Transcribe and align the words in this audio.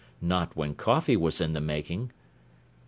Not 0.19 0.55
when 0.55 0.73
coffee 0.73 1.15
was 1.15 1.39
in 1.39 1.53
the 1.53 1.61
making! 1.61 2.11